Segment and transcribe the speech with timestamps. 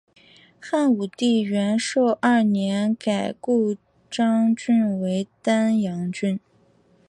[0.59, 3.75] 汉武帝元狩二年改故
[4.09, 6.39] 鄣郡为丹阳郡。